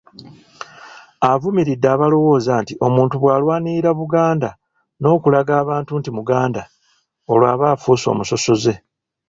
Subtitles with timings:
[1.31, 4.49] Avumiridde abalowooza nti omuntu bw’alwanirira Buganda
[5.01, 6.61] n’okulaga abantu nti Muganda,
[7.31, 8.73] olwo aba afuuse musosoze.